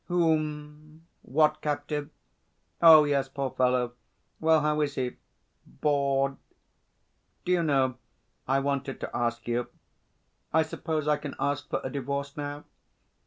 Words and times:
"Whom?... 0.07 1.05
What 1.21 1.61
captive?... 1.61 2.09
Oh, 2.81 3.03
yes! 3.03 3.29
Poor 3.29 3.51
fellow! 3.51 3.93
Well, 4.39 4.61
how 4.61 4.81
is 4.81 4.95
he 4.95 5.17
bored? 5.67 6.37
Do 7.45 7.51
you 7.51 7.61
know... 7.61 7.99
I 8.47 8.61
wanted 8.61 8.99
to 9.01 9.15
ask 9.15 9.47
you.... 9.47 9.67
I 10.51 10.63
suppose 10.63 11.07
I 11.07 11.17
can 11.17 11.35
ask 11.39 11.69
for 11.69 11.81
a 11.83 11.91
divorce 11.91 12.35
now?" 12.35 12.63